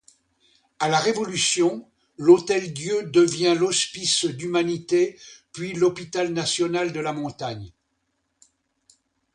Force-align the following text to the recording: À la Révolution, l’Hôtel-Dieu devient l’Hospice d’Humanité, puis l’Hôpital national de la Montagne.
À 0.79 0.89
la 0.89 0.99
Révolution, 0.99 1.87
l’Hôtel-Dieu 2.17 3.03
devient 3.11 3.53
l’Hospice 3.55 4.25
d’Humanité, 4.25 5.19
puis 5.53 5.73
l’Hôpital 5.73 6.33
national 6.33 6.91
de 6.91 6.99
la 7.01 7.13
Montagne. 7.13 7.71